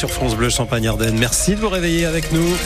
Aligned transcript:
sur 0.00 0.10
France 0.10 0.34
Bleu 0.34 0.48
Champagne-Ardenne. 0.48 1.18
Merci 1.18 1.54
de 1.54 1.60
vous 1.60 1.68
réveiller 1.68 2.06
avec 2.06 2.32
nous. 2.32 2.56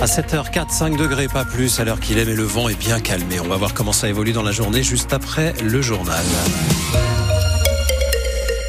À 0.00 0.04
7h04, 0.04 0.70
5 0.70 0.96
degrés, 0.96 1.26
pas 1.26 1.44
plus 1.44 1.80
à 1.80 1.84
l'heure 1.84 1.98
qu'il 1.98 2.18
est, 2.18 2.24
mais 2.24 2.36
le 2.36 2.44
vent 2.44 2.68
est 2.68 2.78
bien 2.78 3.00
calmé. 3.00 3.40
On 3.40 3.48
va 3.48 3.56
voir 3.56 3.74
comment 3.74 3.90
ça 3.90 4.08
évolue 4.08 4.30
dans 4.30 4.44
la 4.44 4.52
journée 4.52 4.84
juste 4.84 5.12
après 5.12 5.54
le 5.60 5.82
journal. 5.82 6.24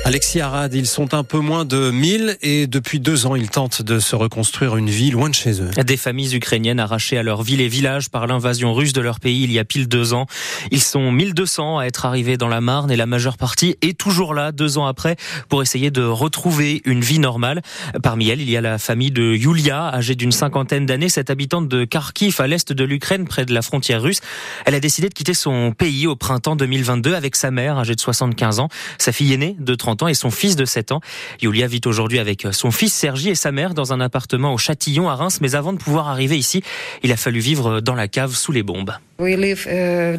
Alexis 0.08 0.40
Arad, 0.40 0.74
ils 0.74 0.88
sont 0.88 1.14
un 1.14 1.26
peu 1.26 1.40
moins 1.40 1.66
de 1.66 1.92
1000 1.92 2.38
et 2.42 2.66
depuis 2.66 3.02
deux 3.02 3.26
ans, 3.26 3.36
ils 3.36 3.50
tentent 3.50 3.82
de 3.82 4.00
se 4.00 4.16
reconstruire 4.16 4.78
une 4.78 4.90
vie 4.90 5.12
loin 5.12 5.28
de 5.28 5.36
chez 5.36 5.62
eux. 5.62 5.70
Des 5.84 5.98
familles 5.98 6.34
ukrainiennes 6.34 6.80
arrachées 6.80 7.18
à 7.18 7.24
leur 7.24 7.44
ville 7.44 7.60
et 7.60 7.68
village 7.68 8.10
par 8.10 8.26
l'invasion 8.26 8.74
russe 8.74 8.94
de 8.94 9.02
leur 9.02 9.20
pays 9.20 9.44
il 9.44 9.52
y 9.52 9.60
a 9.60 9.66
pile 9.66 9.90
deux 9.90 10.14
ans. 10.14 10.26
Ils 10.72 10.82
sont 10.82 11.12
1200 11.12 11.80
à 11.80 11.84
être 11.88 12.06
arrivés 12.06 12.38
dans 12.38 12.48
la 12.48 12.62
Marne 12.62 12.90
et 12.90 12.96
la 12.96 13.06
majeure 13.06 13.36
partie 13.36 13.76
est 13.82 13.98
toujours 13.98 14.34
là 14.34 14.54
deux 14.54 14.78
ans 14.78 14.86
après 14.86 15.18
pour 15.50 15.62
essayer 15.62 15.92
de 15.92 16.04
retrouver 16.04 16.82
une 16.86 17.02
vie 17.02 17.20
normale. 17.20 17.62
Parmi 18.02 18.30
elles, 18.30 18.40
il 18.40 18.50
y 18.50 18.56
a 18.56 18.62
la 18.62 18.78
famille 18.78 19.12
de 19.12 19.36
Yulia, 19.36 19.94
âgée 19.94 20.16
d'une 20.16 20.32
cinquantaine 20.32 20.86
d'années, 20.86 21.10
cette 21.10 21.30
habitante 21.30 21.68
de 21.68 21.84
Kharkiv 21.84 22.40
à 22.40 22.48
l'est 22.48 22.72
de 22.72 22.84
l'Ukraine, 22.86 23.26
près 23.26 23.44
de 23.44 23.54
la 23.54 23.62
frontière 23.62 24.02
russe. 24.02 24.22
Elle 24.66 24.76
a 24.76 24.80
décidé 24.80 25.10
de 25.10 25.14
quitter 25.14 25.34
son 25.34 25.74
pays 25.74 26.08
au 26.08 26.16
printemps 26.16 26.56
2022 26.56 27.14
avec 27.14 27.36
sa 27.36 27.52
mère, 27.52 27.78
âgée 27.78 27.96
de 27.96 28.00
75 28.00 28.62
ans, 28.62 28.70
sa 29.00 29.12
fille 29.12 29.34
aînée 29.34 29.58
de 29.60 29.76
30 29.76 29.97
ans 30.04 30.08
et 30.08 30.14
son 30.14 30.32
fils 30.32 30.56
de 30.56 30.66
7 30.66 30.92
ans. 30.92 31.02
Yulia 31.42 31.68
vit 31.68 31.82
aujourd'hui 31.86 32.20
avec 32.20 32.48
son 32.52 32.72
fils 32.72 32.94
Sergi 32.94 33.30
et 33.30 33.36
sa 33.36 33.52
mère 33.52 33.74
dans 33.74 33.94
un 33.94 34.00
appartement 34.00 34.54
au 34.54 34.58
Châtillon 34.58 35.10
à 35.10 35.16
Reims, 35.16 35.40
mais 35.42 35.56
avant 35.56 35.74
de 35.74 35.78
pouvoir 35.78 36.08
arriver 36.08 36.38
ici, 36.38 36.64
il 37.04 37.12
a 37.12 37.18
fallu 37.18 37.40
vivre 37.40 37.82
dans 37.82 37.96
la 37.96 38.08
cave 38.08 38.34
sous 38.34 38.52
les 38.52 38.64
bombes. 38.64 38.94
Uh, 39.20 40.18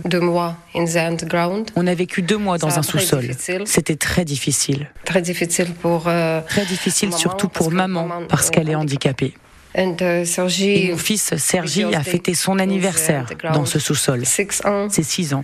On 1.77 1.87
a 1.87 1.95
vécu 1.95 2.23
deux 2.23 2.37
mois 2.37 2.59
dans 2.59 2.79
un 2.79 2.83
sous-sol. 2.83 3.31
C'était 3.65 3.97
très 3.97 4.25
difficile. 4.25 4.91
Très 5.05 5.23
difficile 5.23 5.73
pour. 5.81 6.05
Euh, 6.09 6.41
très 6.41 6.65
difficile 6.65 7.13
surtout 7.13 7.49
pour 7.49 7.71
maman 7.71 8.09
parce 8.29 8.51
qu'elle 8.51 8.69
est 8.69 8.75
handicapée. 8.75 9.35
Et 9.75 10.91
mon 10.91 10.97
fils 10.97 11.37
Sergi 11.37 11.85
a 11.85 12.03
fêté 12.03 12.35
son 12.35 12.59
anniversaire 12.59 13.27
dans 13.53 13.67
ce 13.67 13.79
sous-sol. 13.79 14.23
C'est 14.25 15.03
six 15.03 15.35
ans. 15.35 15.43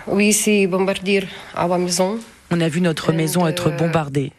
On 2.56 2.60
a 2.60 2.68
vu 2.68 2.80
notre 2.80 3.10
maison 3.10 3.48
être 3.48 3.70
uh, 3.70 3.76
bombardée. 3.76 4.30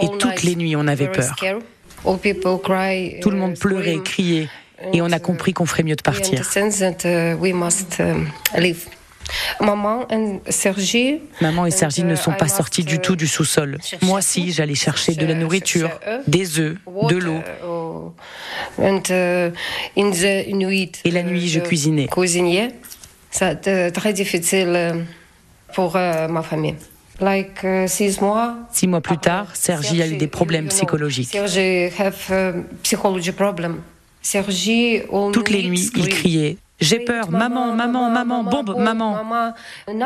Et 0.00 0.06
toutes 0.18 0.42
les 0.42 0.56
nuits, 0.56 0.74
on 0.74 0.88
avait 0.88 1.08
peur. 1.08 1.36
Tout 1.36 3.30
le 3.30 3.36
monde 3.36 3.58
pleurait, 3.58 3.98
criait. 4.02 4.48
Et 4.94 5.02
on 5.02 5.10
a 5.12 5.18
compris 5.18 5.52
qu'on 5.52 5.66
ferait 5.66 5.82
mieux 5.82 5.96
de 5.96 6.02
partir. 6.02 6.40
Maman 9.60 10.08
et 10.08 10.40
Sergi, 10.50 11.20
Maman 11.42 11.66
et 11.66 11.70
Sergi 11.70 12.04
ne 12.04 12.14
sont 12.14 12.32
pas 12.32 12.48
sortis 12.48 12.84
du 12.84 12.98
tout 13.00 13.16
du 13.16 13.26
sous-sol. 13.26 13.76
Moi 14.00 14.20
aussi, 14.20 14.50
j'allais 14.50 14.74
chercher 14.74 15.14
de 15.14 15.26
la 15.26 15.34
nourriture, 15.34 15.90
des 16.26 16.58
œufs, 16.58 16.78
de 16.86 17.16
l'eau. 17.16 17.42
Et 21.04 21.10
la 21.10 21.22
nuit, 21.22 21.48
je 21.48 21.60
cuisinais. 21.60 22.08
C'était 23.30 23.90
très 23.90 24.14
difficile 24.14 25.04
pour 25.74 25.96
euh, 25.96 26.28
ma 26.28 26.42
famille. 26.42 26.76
Like, 27.20 27.64
uh, 27.64 27.86
six 27.88 28.20
mois. 28.20 28.54
Six 28.72 28.86
mois 28.86 29.00
plus 29.00 29.18
tard, 29.18 29.46
Sergi 29.54 30.02
a 30.02 30.06
eu 30.06 30.16
des 30.16 30.28
problèmes 30.28 30.68
psychologiques. 30.68 31.36
Toutes 35.32 35.50
les 35.50 35.68
nuits, 35.68 35.90
il 35.96 36.08
criait 36.08 36.58
J'ai 36.80 37.00
peur, 37.00 37.30
maman, 37.30 37.74
maman, 37.74 38.10
maman, 38.10 38.44
bombe, 38.44 38.76
maman. 38.78 39.54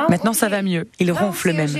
Maintenant, 0.08 0.32
ça 0.32 0.48
va 0.48 0.62
mieux. 0.62 0.88
Il 0.98 1.12
ronfle 1.12 1.52
même. 1.52 1.70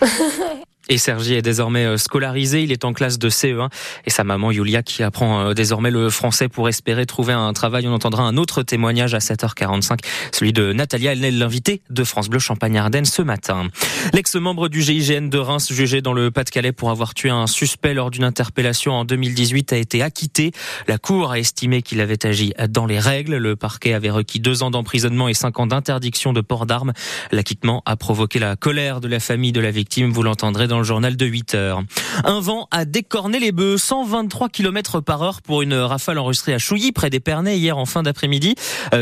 Et 0.88 0.98
Sergi 0.98 1.34
est 1.34 1.42
désormais 1.42 1.84
euh, 1.84 1.96
scolarisé, 1.96 2.64
il 2.64 2.72
est 2.72 2.84
en 2.84 2.92
classe 2.92 3.18
de 3.18 3.30
CE1 3.30 3.68
et 4.04 4.10
sa 4.10 4.24
maman 4.24 4.50
Yulia 4.50 4.82
qui 4.82 5.04
apprend 5.04 5.40
euh, 5.40 5.54
désormais 5.54 5.92
le 5.92 6.10
français 6.10 6.48
pour 6.48 6.68
espérer 6.68 7.06
trouver 7.06 7.32
un 7.32 7.52
travail. 7.52 7.86
On 7.86 7.92
entendra 7.92 8.24
un 8.24 8.36
autre 8.36 8.62
témoignage 8.62 9.14
à 9.14 9.18
7h45, 9.18 10.00
celui 10.32 10.52
de 10.52 10.72
Natalia 10.72 11.12
Elnel, 11.12 11.38
l'invitée 11.38 11.82
de 11.88 12.02
France 12.02 12.28
Bleu 12.28 12.40
Champagne-Ardenne 12.40 13.04
ce 13.04 13.22
matin. 13.22 13.68
L'ex-membre 14.12 14.68
du 14.68 14.82
GIGN 14.82 15.28
de 15.28 15.38
Reims, 15.38 15.72
jugé 15.72 16.02
dans 16.02 16.12
le 16.12 16.32
Pas-de-Calais 16.32 16.72
pour 16.72 16.90
avoir 16.90 17.14
tué 17.14 17.30
un 17.30 17.46
suspect 17.46 17.94
lors 17.94 18.10
d'une 18.10 18.24
interpellation 18.24 18.92
en 18.92 19.04
2018, 19.04 19.72
a 19.72 19.76
été 19.76 20.02
acquitté. 20.02 20.50
La 20.88 20.98
Cour 20.98 21.30
a 21.30 21.38
estimé 21.38 21.82
qu'il 21.82 22.00
avait 22.00 22.26
agi 22.26 22.54
dans 22.68 22.86
les 22.86 22.98
règles. 22.98 23.36
Le 23.36 23.54
parquet 23.54 23.94
avait 23.94 24.10
requis 24.10 24.40
deux 24.40 24.64
ans 24.64 24.70
d'emprisonnement 24.70 25.28
et 25.28 25.34
cinq 25.34 25.60
ans 25.60 25.66
d'interdiction 25.66 26.32
de 26.32 26.40
port 26.40 26.66
d'armes. 26.66 26.92
L'acquittement 27.30 27.82
a 27.86 27.96
provoqué 27.96 28.40
la 28.40 28.56
colère 28.56 29.00
de 29.00 29.08
la 29.08 29.20
famille 29.20 29.52
de 29.52 29.60
la 29.60 29.70
victime. 29.70 30.10
Vous 30.10 30.22
l'entendrez 30.24 30.66
dans 30.66 30.81
journal 30.84 31.16
de 31.16 31.26
8 31.26 31.54
heures. 31.54 31.82
Un 32.24 32.40
vent 32.40 32.68
a 32.70 32.84
décorné 32.84 33.38
les 33.38 33.52
bœufs, 33.52 33.78
123 33.78 34.48
km 34.48 35.00
par 35.00 35.22
heure 35.22 35.42
pour 35.42 35.62
une 35.62 35.74
rafale 35.74 36.18
enregistrée 36.18 36.54
à 36.54 36.58
Chouilly, 36.58 36.92
près 36.92 37.10
d'Épernay, 37.10 37.58
hier 37.58 37.78
en 37.78 37.86
fin 37.86 38.02
d'après-midi. 38.02 38.54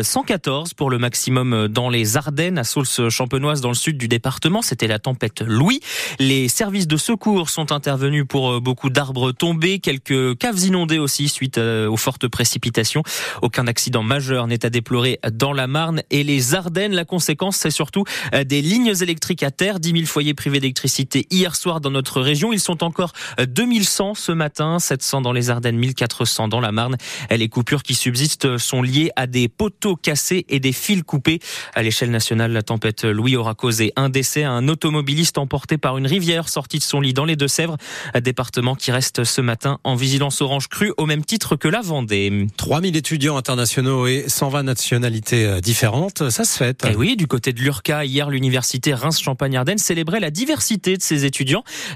114 0.02 0.70
euh, 0.70 0.74
pour 0.76 0.90
le 0.90 0.98
maximum 0.98 1.68
dans 1.68 1.88
les 1.88 2.16
Ardennes, 2.16 2.58
à 2.58 2.64
Saulce-Champenoise, 2.64 3.60
dans 3.60 3.68
le 3.68 3.74
sud 3.74 3.98
du 3.98 4.08
département. 4.08 4.62
C'était 4.62 4.86
la 4.86 4.98
tempête 4.98 5.42
Louis. 5.42 5.80
Les 6.18 6.48
services 6.48 6.86
de 6.86 6.96
secours 6.96 7.50
sont 7.50 7.72
intervenus 7.72 8.24
pour 8.28 8.52
euh, 8.52 8.60
beaucoup 8.60 8.90
d'arbres 8.90 9.32
tombés, 9.32 9.78
quelques 9.78 10.38
caves 10.38 10.58
inondées 10.64 10.98
aussi 10.98 11.28
suite 11.28 11.58
euh, 11.58 11.88
aux 11.88 11.96
fortes 11.96 12.28
précipitations. 12.28 13.02
Aucun 13.42 13.66
accident 13.66 14.02
majeur 14.02 14.46
n'est 14.46 14.64
à 14.64 14.70
déplorer 14.70 15.18
dans 15.32 15.52
la 15.52 15.66
Marne 15.66 16.02
et 16.10 16.24
les 16.24 16.54
Ardennes. 16.54 16.92
La 16.92 17.04
conséquence, 17.04 17.56
c'est 17.56 17.70
surtout 17.70 18.04
des 18.32 18.62
lignes 18.62 18.94
électriques 19.00 19.42
à 19.42 19.50
terre, 19.50 19.80
10 19.80 19.92
000 19.92 20.04
foyers 20.06 20.34
privés 20.34 20.60
d'électricité 20.60 21.26
hier 21.30 21.54
soir 21.60 21.80
dans 21.80 21.90
notre 21.90 22.20
région. 22.20 22.52
Ils 22.52 22.60
sont 22.60 22.82
encore 22.82 23.12
2100 23.38 24.14
ce 24.14 24.32
matin, 24.32 24.78
700 24.78 25.20
dans 25.20 25.32
les 25.32 25.50
Ardennes, 25.50 25.76
1400 25.76 26.48
dans 26.48 26.60
la 26.60 26.72
Marne. 26.72 26.96
Les 27.30 27.48
coupures 27.48 27.82
qui 27.82 27.94
subsistent 27.94 28.56
sont 28.56 28.82
liées 28.82 29.10
à 29.16 29.26
des 29.26 29.48
poteaux 29.48 29.96
cassés 29.96 30.46
et 30.48 30.58
des 30.58 30.72
fils 30.72 31.02
coupés. 31.02 31.40
À 31.74 31.82
l'échelle 31.82 32.10
nationale, 32.10 32.52
la 32.52 32.62
tempête 32.62 33.04
Louis 33.04 33.36
aura 33.36 33.54
causé 33.54 33.92
un 33.96 34.08
décès 34.08 34.42
à 34.42 34.52
un 34.52 34.68
automobiliste 34.68 35.36
emporté 35.36 35.76
par 35.76 35.98
une 35.98 36.06
rivière 36.06 36.48
sorti 36.48 36.78
de 36.78 36.82
son 36.82 37.00
lit 37.00 37.12
dans 37.12 37.26
les 37.26 37.36
Deux-Sèvres, 37.36 37.76
un 38.14 38.20
département 38.20 38.74
qui 38.74 38.90
reste 38.90 39.24
ce 39.24 39.40
matin 39.40 39.78
en 39.84 39.94
vigilance 39.94 40.40
orange 40.40 40.68
crue 40.68 40.92
au 40.96 41.04
même 41.04 41.24
titre 41.24 41.56
que 41.56 41.68
la 41.68 41.82
Vendée. 41.82 42.46
3000 42.56 42.96
étudiants 42.96 43.36
internationaux 43.36 44.06
et 44.06 44.24
120 44.28 44.62
nationalités 44.62 45.44
euh, 45.44 45.60
différentes, 45.60 46.30
ça 46.30 46.44
se 46.44 46.56
fait. 46.56 46.84
Et 46.84 46.90
eh 46.92 46.96
oui, 46.96 47.16
du 47.16 47.26
côté 47.26 47.52
de 47.52 47.60
l'URCA, 47.60 48.04
hier, 48.04 48.30
l'université 48.30 48.94
Reims-Champagne-Ardenne 48.94 49.78
célébrait 49.78 50.20
la 50.20 50.30
diversité 50.30 50.96
de 50.96 51.02
ses 51.02 51.24
étudiants 51.24 51.49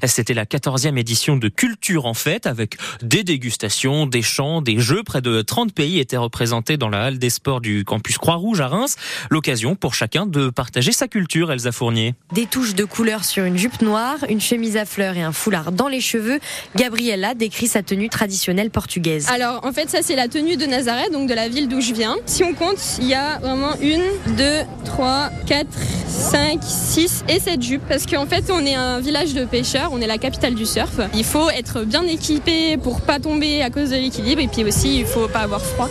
c'était 0.04 0.34
la 0.34 0.44
14e 0.44 0.98
édition 0.98 1.37
de 1.37 1.48
Culture 1.48 2.06
en 2.06 2.15
fête 2.15 2.47
avec 2.47 2.76
des 3.03 3.25
dégustations, 3.25 4.06
des 4.06 4.22
chants, 4.22 4.62
des 4.62 4.78
jeux. 4.78 5.03
Près 5.03 5.20
de 5.20 5.42
30 5.42 5.72
pays 5.72 5.98
étaient 5.98 6.16
représentés 6.16 6.76
dans 6.76 6.88
la 6.88 7.04
halle 7.04 7.19
des 7.19 7.31
sports 7.31 7.60
du 7.60 7.84
campus 7.84 8.19
Croix-Rouge 8.19 8.60
à 8.60 8.69
Reims. 8.69 8.97
L'occasion 9.31 9.75
pour 9.76 9.94
chacun 9.94 10.26
de 10.26 10.50
partager 10.50 10.93
sa 10.93 11.09
culture, 11.09 11.53
Elsa 11.53 11.72
Fournier. 11.72 12.14
Des 12.32 12.47
touches 12.47 12.75
de 12.75 12.84
couleur 12.84 13.25
sur 13.25 13.44
une 13.44 13.56
jupe 13.56 13.82
noire, 13.82 14.16
une 14.28 14.41
chemise 14.41 14.76
à 14.76 14.84
fleurs 14.84 15.16
et 15.16 15.22
un 15.22 15.32
foulard 15.32 15.72
dans 15.72 15.88
les 15.88 16.00
cheveux. 16.00 16.41
Gabriella 16.76 17.34
décrit 17.34 17.66
sa 17.66 17.82
tenue 17.82 18.09
traditionnelle 18.09 18.70
portugaise. 18.70 19.28
Alors 19.28 19.64
en 19.64 19.72
fait 19.72 19.91
ça 19.91 19.98
c'est 20.03 20.16
la 20.16 20.28
tenue 20.28 20.56
de 20.56 20.66
Nazareth, 20.66 21.12
donc 21.12 21.28
de 21.28 21.34
la 21.34 21.48
ville 21.48 21.69
d'où 21.69 21.81
je 21.81 21.93
viens. 21.93 22.16
Si 22.26 22.44
on 22.44 22.54
compte, 22.54 22.78
il 23.00 23.06
y 23.06 23.14
a 23.14 23.38
vraiment 23.38 23.75
une, 23.81 24.03
deux, 24.37 24.60
trois, 24.84 25.31
quatre, 25.47 25.78
cinq, 26.09 26.60
six 26.62 27.25
et 27.28 27.41
sept 27.41 27.62
jupes 27.62 27.82
parce 27.88 28.06
qu'en 28.06 28.26
fait 28.26 28.50
on 28.50 28.64
est 28.64 28.75
un 28.75 29.00
village 29.00 29.34
de 29.34 29.44
on 29.91 30.00
est 30.00 30.06
la 30.06 30.19
capitale 30.19 30.55
du 30.55 30.66
surf. 30.66 31.00
Il 31.15 31.25
faut 31.25 31.50
être 31.50 31.84
bien 31.84 32.03
équipé 32.05 32.77
pour 32.77 33.00
pas 33.00 33.19
tomber 33.21 33.62
à 33.62 33.71
cause 33.71 33.91
de 33.91 33.97
l'équilibre 33.97 34.41
et 34.41 34.49
puis 34.49 34.65
aussi 34.65 34.99
il 34.99 35.06
faut 35.06 35.28
pas 35.28 35.41
avoir 35.41 35.60
froid. 35.60 35.88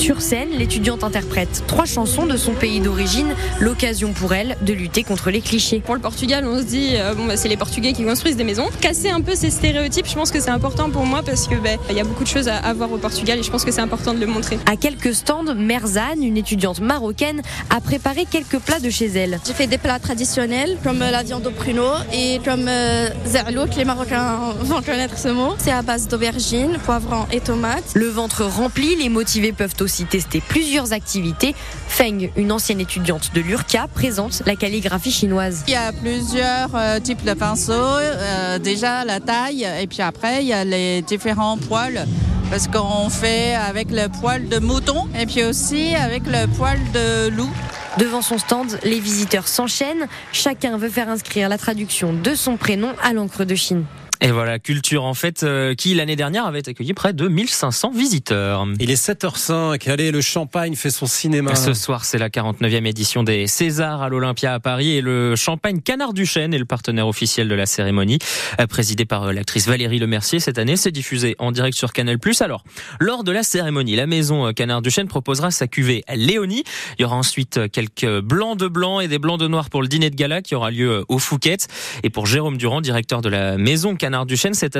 Sur 0.00 0.22
scène, 0.22 0.48
l'étudiante 0.56 1.04
interprète 1.04 1.62
trois 1.66 1.84
chansons 1.84 2.24
de 2.24 2.38
son 2.38 2.52
pays 2.52 2.80
d'origine, 2.80 3.34
l'occasion 3.60 4.14
pour 4.14 4.32
elle 4.32 4.56
de 4.62 4.72
lutter 4.72 5.04
contre 5.04 5.30
les 5.30 5.42
clichés. 5.42 5.80
Pour 5.80 5.94
le 5.94 6.00
Portugal, 6.00 6.46
on 6.46 6.56
se 6.56 6.62
dit, 6.62 6.92
euh, 6.94 7.14
bon, 7.14 7.26
bah, 7.26 7.36
c'est 7.36 7.48
les 7.48 7.58
Portugais 7.58 7.92
qui 7.92 8.02
construisent 8.02 8.38
des 8.38 8.44
maisons. 8.44 8.70
Casser 8.80 9.10
un 9.10 9.20
peu 9.20 9.34
ces 9.34 9.50
stéréotypes, 9.50 10.06
je 10.08 10.14
pense 10.14 10.30
que 10.30 10.40
c'est 10.40 10.48
important 10.48 10.88
pour 10.88 11.04
moi 11.04 11.20
parce 11.22 11.46
que 11.46 11.54
bah, 11.56 11.72
il 11.90 11.96
y 11.96 12.00
a 12.00 12.04
beaucoup 12.04 12.24
de 12.24 12.28
choses 12.30 12.48
à, 12.48 12.72
voir 12.72 12.90
au 12.90 12.96
Portugal 12.96 13.40
et 13.40 13.42
je 13.42 13.50
pense 13.50 13.62
que 13.62 13.70
c'est 13.70 13.82
important 13.82 14.14
de 14.14 14.20
le 14.20 14.26
montrer. 14.26 14.58
À 14.64 14.76
quelques 14.76 15.14
stands, 15.14 15.54
Merzane, 15.54 16.22
une 16.22 16.38
étudiante 16.38 16.80
marocaine, 16.80 17.42
a 17.68 17.82
préparé 17.82 18.24
quelques 18.24 18.58
plats 18.58 18.80
de 18.80 18.88
chez 18.88 19.08
elle. 19.08 19.38
J'ai 19.46 19.52
fait 19.52 19.66
des 19.66 19.76
plats 19.76 19.98
traditionnels 19.98 20.78
comme 20.82 21.00
la 21.00 21.22
viande 21.22 21.46
au 21.46 21.50
pruneau 21.50 21.92
et 22.14 22.40
comme 22.42 22.68
euh, 22.68 23.10
que 23.10 23.76
les 23.76 23.84
Marocains 23.84 24.38
vont 24.62 24.80
connaître 24.80 25.18
ce 25.18 25.28
mot. 25.28 25.56
C'est 25.58 25.72
à 25.72 25.82
base 25.82 26.08
d'aubergines, 26.08 26.78
poivrons 26.86 27.26
et 27.30 27.40
tomates. 27.40 27.92
Le 27.92 28.08
ventre 28.08 28.44
rempli, 28.44 28.96
les 28.96 29.10
motivés 29.10 29.52
peuvent 29.52 29.74
aussi 29.80 29.90
aussi 30.00 30.06
testé 30.06 30.42
plusieurs 30.46 30.92
activités. 30.92 31.54
Feng, 31.88 32.30
une 32.36 32.52
ancienne 32.52 32.80
étudiante 32.80 33.32
de 33.34 33.40
l'URCA, 33.40 33.86
présente 33.92 34.42
la 34.46 34.56
calligraphie 34.56 35.10
chinoise. 35.10 35.64
Il 35.66 35.72
y 35.72 35.76
a 35.76 35.92
plusieurs 35.92 36.74
euh, 36.74 37.00
types 37.00 37.24
de 37.24 37.34
pinceaux. 37.34 37.72
Euh, 37.72 38.58
déjà 38.58 39.04
la 39.04 39.20
taille, 39.20 39.66
et 39.80 39.86
puis 39.86 40.02
après, 40.02 40.42
il 40.42 40.48
y 40.48 40.52
a 40.52 40.64
les 40.64 41.02
différents 41.02 41.58
poils. 41.58 42.06
Parce 42.50 42.66
qu'on 42.66 43.08
fait 43.10 43.54
avec 43.54 43.92
le 43.92 44.08
poil 44.08 44.48
de 44.48 44.58
mouton 44.58 45.08
et 45.16 45.24
puis 45.24 45.44
aussi 45.44 45.94
avec 45.94 46.24
le 46.26 46.48
poil 46.48 46.78
de 46.92 47.28
loup. 47.28 47.50
Devant 47.96 48.22
son 48.22 48.38
stand, 48.38 48.76
les 48.82 48.98
visiteurs 48.98 49.46
s'enchaînent. 49.46 50.08
Chacun 50.32 50.76
veut 50.76 50.88
faire 50.88 51.08
inscrire 51.08 51.48
la 51.48 51.58
traduction 51.58 52.12
de 52.12 52.34
son 52.34 52.56
prénom 52.56 52.90
à 53.04 53.12
l'encre 53.12 53.44
de 53.44 53.54
Chine. 53.54 53.84
Et 54.22 54.32
voilà, 54.32 54.58
Culture 54.58 55.04
en 55.04 55.14
fait, 55.14 55.44
euh, 55.44 55.74
qui 55.74 55.94
l'année 55.94 56.14
dernière 56.14 56.44
avait 56.44 56.68
accueilli 56.68 56.92
près 56.92 57.14
de 57.14 57.26
1500 57.26 57.92
visiteurs. 57.92 58.66
Il 58.78 58.90
est 58.90 59.02
7h05, 59.02 59.90
allez, 59.90 60.10
le 60.10 60.20
Champagne 60.20 60.74
fait 60.74 60.90
son 60.90 61.06
cinéma. 61.06 61.54
Ce 61.54 61.72
soir, 61.72 62.04
c'est 62.04 62.18
la 62.18 62.28
49e 62.28 62.84
édition 62.84 63.22
des 63.22 63.46
Césars 63.46 64.02
à 64.02 64.10
l'Olympia 64.10 64.52
à 64.52 64.60
Paris 64.60 64.90
et 64.90 65.00
le 65.00 65.36
Champagne 65.36 65.80
Canard 65.80 66.12
du 66.12 66.26
Chêne 66.26 66.52
est 66.52 66.58
le 66.58 66.66
partenaire 66.66 67.08
officiel 67.08 67.48
de 67.48 67.54
la 67.54 67.64
cérémonie, 67.64 68.18
euh, 68.60 68.66
présidé 68.66 69.06
par 69.06 69.24
euh, 69.24 69.32
l'actrice 69.32 69.66
Valérie 69.66 69.98
Lemercier. 69.98 70.38
Cette 70.38 70.58
année, 70.58 70.76
c'est 70.76 70.92
diffusé 70.92 71.34
en 71.38 71.50
direct 71.50 71.76
sur 71.76 71.94
Canal+. 71.94 72.18
Alors, 72.40 72.62
lors 72.98 73.24
de 73.24 73.32
la 73.32 73.42
cérémonie, 73.42 73.96
la 73.96 74.06
maison 74.06 74.52
Canard 74.52 74.82
du 74.82 74.90
Chêne 74.90 75.08
proposera 75.08 75.50
sa 75.50 75.66
cuvée 75.66 76.04
Léonie. 76.14 76.64
Il 76.98 77.02
y 77.02 77.04
aura 77.06 77.16
ensuite 77.16 77.70
quelques 77.70 78.20
blancs 78.20 78.58
de 78.58 78.68
blanc 78.68 79.00
et 79.00 79.08
des 79.08 79.18
blancs 79.18 79.40
de 79.40 79.48
noir 79.48 79.70
pour 79.70 79.80
le 79.80 79.88
dîner 79.88 80.10
de 80.10 80.16
gala 80.16 80.42
qui 80.42 80.54
aura 80.54 80.70
lieu 80.70 81.06
au 81.08 81.18
Fouquet. 81.18 81.56
Et 82.02 82.10
pour 82.10 82.26
Jérôme 82.26 82.58
Durand, 82.58 82.82
directeur 82.82 83.22
de 83.22 83.30
la 83.30 83.56
maison 83.56 83.96
Canard 83.96 84.09
Canard 84.10 84.26
Duchesne, 84.26 84.54
cette, 84.54 84.76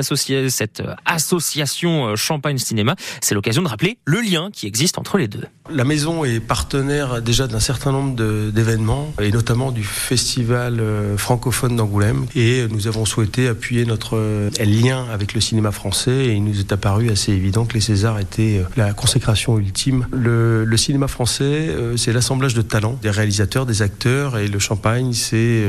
cette 0.49 0.81
euh, 0.81 0.93
association 1.05 2.07
euh, 2.07 2.15
Champagne 2.17 2.57
Cinéma, 2.57 2.97
c'est 3.21 3.33
l'occasion 3.33 3.61
de 3.61 3.69
rappeler 3.69 3.97
le 4.03 4.19
lien 4.19 4.49
qui 4.51 4.67
existe 4.67 4.97
entre 4.97 5.17
les 5.17 5.29
deux. 5.29 5.45
La 5.73 5.85
maison 5.85 6.25
est 6.25 6.41
partenaire 6.41 7.21
déjà 7.21 7.47
d'un 7.47 7.61
certain 7.61 7.93
nombre 7.93 8.13
d'événements, 8.51 9.13
et 9.21 9.31
notamment 9.31 9.71
du 9.71 9.85
festival 9.85 10.81
euh, 10.81 11.15
francophone 11.15 11.77
d'Angoulême. 11.77 12.25
Et 12.35 12.67
nous 12.69 12.87
avons 12.87 13.05
souhaité 13.05 13.47
appuyer 13.47 13.85
notre 13.85 14.19
lien 14.61 15.05
avec 15.13 15.33
le 15.33 15.39
cinéma 15.39 15.71
français, 15.71 16.25
et 16.25 16.33
il 16.33 16.43
nous 16.43 16.59
est 16.59 16.73
apparu 16.73 17.09
assez 17.09 17.31
évident 17.31 17.63
que 17.63 17.75
les 17.75 17.79
Césars 17.79 18.19
étaient 18.19 18.65
la 18.75 18.91
consécration 18.91 19.57
ultime. 19.57 20.07
Le, 20.11 20.65
le 20.65 20.77
cinéma 20.77 21.07
français, 21.07 21.73
c'est 21.95 22.11
l'assemblage 22.11 22.53
de 22.53 22.61
talents, 22.61 22.99
des 23.01 23.11
réalisateurs, 23.11 23.65
des 23.65 23.81
acteurs, 23.81 24.37
et 24.37 24.49
le 24.49 24.59
champagne, 24.59 25.13
c'est 25.13 25.63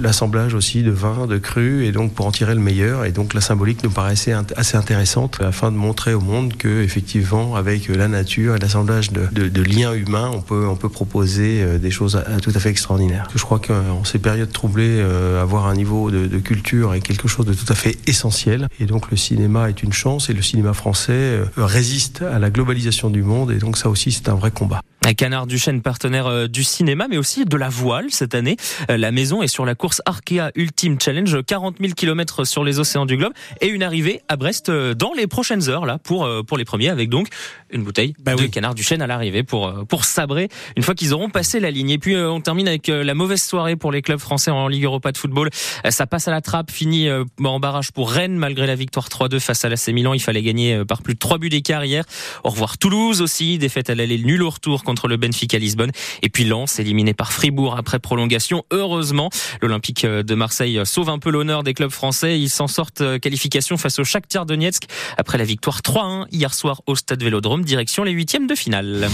l'assemblage 0.00 0.54
aussi 0.54 0.82
de 0.82 0.90
vins, 0.90 1.28
de 1.28 1.38
crus, 1.38 1.86
et 1.86 1.92
donc 1.92 2.12
pour 2.12 2.26
en 2.26 2.32
tirer 2.32 2.54
le 2.54 2.60
meilleur. 2.60 2.95
Et 3.04 3.12
donc 3.12 3.34
la 3.34 3.40
symbolique 3.40 3.82
nous 3.82 3.90
paraissait 3.90 4.34
assez 4.56 4.76
intéressante 4.76 5.38
afin 5.40 5.70
de 5.70 5.76
montrer 5.76 6.14
au 6.14 6.20
monde 6.20 6.56
que 6.56 6.82
effectivement 6.82 7.56
avec 7.56 7.88
la 7.88 8.08
nature 8.08 8.56
et 8.56 8.58
l'assemblage 8.58 9.10
de, 9.12 9.62
liens 9.62 9.94
humains, 9.94 10.30
on 10.32 10.40
peut, 10.40 10.66
on 10.68 10.76
peut 10.76 10.88
proposer 10.88 11.62
euh, 11.62 11.78
des 11.78 11.90
choses 11.90 12.22
tout 12.42 12.52
à 12.54 12.58
fait 12.60 12.70
extraordinaires. 12.70 13.28
Je 13.34 13.42
crois 13.42 13.58
qu'en 13.58 14.04
ces 14.04 14.18
périodes 14.18 14.52
troublées, 14.52 15.00
euh, 15.00 15.42
avoir 15.42 15.66
un 15.66 15.74
niveau 15.74 16.10
de, 16.10 16.38
culture 16.38 16.94
est 16.94 17.00
quelque 17.00 17.28
chose 17.28 17.46
de 17.46 17.54
tout 17.54 17.66
à 17.68 17.74
fait 17.74 17.96
essentiel. 18.06 18.68
Et 18.80 18.86
donc 18.86 19.10
le 19.10 19.16
cinéma 19.16 19.68
est 19.68 19.82
une 19.82 19.92
chance 19.92 20.30
et 20.30 20.32
le 20.32 20.42
cinéma 20.42 20.74
français 20.74 21.12
euh, 21.12 21.46
résiste 21.56 22.22
à 22.22 22.38
la 22.38 22.50
globalisation 22.50 23.10
du 23.10 23.22
monde. 23.22 23.50
Et 23.50 23.58
donc 23.58 23.76
ça 23.76 23.88
aussi 23.88 24.12
c'est 24.12 24.28
un 24.28 24.34
vrai 24.34 24.50
combat. 24.50 24.80
Canard 25.14 25.46
Duchesne, 25.46 25.82
partenaire 25.82 26.26
euh, 26.26 26.48
du 26.48 26.64
cinéma, 26.64 27.06
mais 27.08 27.16
aussi 27.16 27.44
de 27.44 27.56
la 27.56 27.68
voile 27.68 28.06
cette 28.10 28.34
année. 28.34 28.56
La 28.88 29.12
maison 29.12 29.42
est 29.42 29.48
sur 29.48 29.64
la 29.64 29.74
course 29.74 30.02
Arkea 30.04 30.50
Ultimate 30.54 31.02
Challenge, 31.02 31.44
40 31.44 31.76
000 31.80 31.92
km 31.94 32.44
sur 32.44 32.64
les 32.64 32.78
océans 32.78 32.85
du 33.06 33.16
globe 33.16 33.32
et 33.60 33.68
une 33.68 33.82
arrivée 33.82 34.20
à 34.28 34.36
Brest 34.36 34.68
euh, 34.68 34.94
dans 34.94 35.12
les 35.12 35.26
prochaines 35.26 35.68
heures 35.68 35.86
là 35.86 35.98
pour 35.98 36.28
pour 36.46 36.58
les 36.58 36.64
premiers 36.64 36.88
avec 36.88 37.08
donc 37.08 37.28
une 37.70 37.82
bouteille 37.84 38.14
bah 38.20 38.34
de 38.34 38.46
Canard 38.46 38.74
Duchesne 38.74 39.02
à 39.02 39.06
l'arrivée 39.06 39.42
pour 39.42 39.72
pour 39.88 40.04
sabrer 40.04 40.48
une 40.76 40.82
fois 40.82 40.94
qu'ils 40.94 41.14
auront 41.14 41.30
passé 41.30 41.60
la 41.60 41.70
ligne. 41.70 41.90
Et 41.90 41.98
puis 41.98 42.16
on 42.16 42.40
termine 42.40 42.68
avec 42.68 42.88
la 42.88 43.14
mauvaise 43.14 43.42
soirée 43.42 43.76
pour 43.76 43.92
les 43.92 44.02
clubs 44.02 44.18
français 44.18 44.50
en 44.50 44.68
Ligue 44.68 44.84
Europa 44.84 45.12
de 45.12 45.18
football. 45.18 45.50
Ça 45.88 46.06
passe 46.06 46.28
à 46.28 46.30
la 46.30 46.40
trappe, 46.40 46.70
fini 46.70 47.08
en 47.42 47.60
barrage 47.60 47.92
pour 47.92 48.10
Rennes 48.10 48.36
malgré 48.36 48.66
la 48.66 48.74
victoire 48.74 49.08
3-2 49.08 49.40
face 49.40 49.64
à 49.64 49.68
l'AC 49.68 49.88
Milan. 49.88 50.14
Il 50.14 50.20
fallait 50.20 50.42
gagner 50.42 50.84
par 50.84 51.02
plus 51.02 51.14
de 51.14 51.18
3 51.18 51.38
buts 51.38 51.48
d'écart 51.48 51.84
hier. 51.84 52.04
Au 52.44 52.50
revoir 52.50 52.78
Toulouse 52.78 53.20
aussi, 53.20 53.58
défaite 53.58 53.90
à 53.90 53.94
l'aller 53.94 54.18
nul 54.18 54.42
au 54.42 54.50
retour 54.50 54.84
contre 54.84 54.96
contre 54.96 55.08
le 55.08 55.18
Benfica 55.18 55.58
Lisbonne. 55.58 55.90
Et 56.22 56.30
puis 56.30 56.44
Lens, 56.44 56.78
éliminé 56.78 57.12
par 57.12 57.30
Fribourg 57.30 57.76
après 57.76 57.98
prolongation. 57.98 58.64
Heureusement, 58.70 59.28
l'Olympique 59.60 60.06
de 60.06 60.34
Marseille 60.34 60.80
sauve 60.84 61.10
un 61.10 61.18
peu 61.18 61.30
l'honneur 61.30 61.62
des 61.62 61.74
clubs 61.74 61.90
français. 61.90 62.40
Ils 62.40 62.48
s'en 62.48 62.66
sortent 62.76 63.00
euh, 63.00 63.18
qualification 63.18 63.78
face 63.78 63.98
au 63.98 64.04
Shakhtar 64.04 64.44
Donetsk 64.44 64.84
après 65.16 65.38
la 65.38 65.44
victoire 65.44 65.80
3-1 65.80 66.26
hier 66.30 66.52
soir 66.52 66.82
au 66.86 66.94
Stade 66.94 67.22
Vélodrome, 67.22 67.64
direction 67.64 68.04
les 68.04 68.12
huitièmes 68.12 68.46
de 68.46 68.54
finale. 68.54 69.08